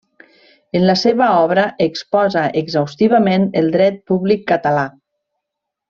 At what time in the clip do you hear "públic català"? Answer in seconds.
4.13-4.89